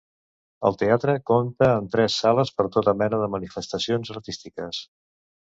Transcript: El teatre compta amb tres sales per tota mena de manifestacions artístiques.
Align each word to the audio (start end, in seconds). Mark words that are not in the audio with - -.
El 0.69 0.77
teatre 0.81 1.13
compta 1.31 1.67
amb 1.73 1.93
tres 1.97 2.17
sales 2.23 2.53
per 2.61 2.67
tota 2.79 2.97
mena 3.05 3.23
de 3.25 3.31
manifestacions 3.37 4.15
artístiques. 4.19 4.85